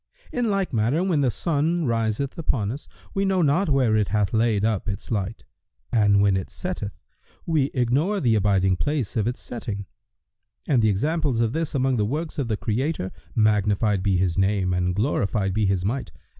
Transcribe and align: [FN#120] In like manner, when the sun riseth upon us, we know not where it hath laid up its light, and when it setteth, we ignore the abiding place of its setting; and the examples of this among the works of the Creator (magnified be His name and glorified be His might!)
[FN#120] 0.33 0.39
In 0.39 0.49
like 0.49 0.73
manner, 0.73 1.03
when 1.03 1.21
the 1.21 1.29
sun 1.29 1.85
riseth 1.85 2.35
upon 2.35 2.71
us, 2.71 2.87
we 3.13 3.23
know 3.23 3.43
not 3.43 3.69
where 3.69 3.95
it 3.95 4.07
hath 4.07 4.33
laid 4.33 4.65
up 4.65 4.89
its 4.89 5.11
light, 5.11 5.43
and 5.91 6.21
when 6.23 6.35
it 6.35 6.49
setteth, 6.49 6.97
we 7.45 7.65
ignore 7.75 8.19
the 8.19 8.33
abiding 8.33 8.75
place 8.77 9.15
of 9.15 9.27
its 9.27 9.39
setting; 9.39 9.85
and 10.67 10.81
the 10.81 10.89
examples 10.89 11.39
of 11.39 11.53
this 11.53 11.75
among 11.75 11.97
the 11.97 12.03
works 12.05 12.39
of 12.39 12.47
the 12.47 12.57
Creator 12.57 13.11
(magnified 13.35 14.01
be 14.01 14.17
His 14.17 14.39
name 14.39 14.73
and 14.73 14.95
glorified 14.95 15.53
be 15.53 15.67
His 15.67 15.85
might!) 15.85 16.11